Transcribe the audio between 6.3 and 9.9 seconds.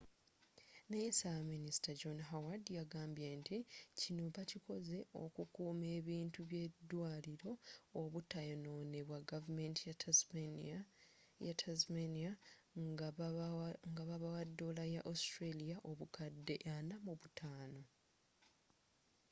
by’eddwaliro obutayinonebwa gavumenti